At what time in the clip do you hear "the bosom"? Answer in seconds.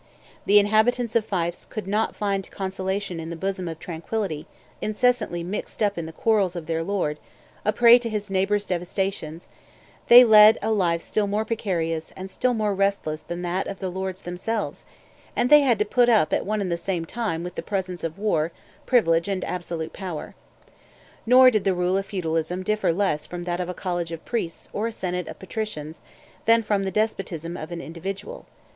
3.29-3.67